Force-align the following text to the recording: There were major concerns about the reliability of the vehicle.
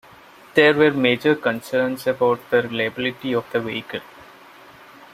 There 0.55 0.73
were 0.73 0.89
major 0.89 1.35
concerns 1.35 2.07
about 2.07 2.49
the 2.49 2.63
reliability 2.63 3.33
of 3.35 3.45
the 3.51 3.59
vehicle. 3.59 3.99